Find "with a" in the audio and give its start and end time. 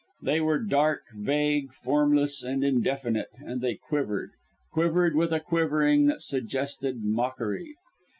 5.15-5.39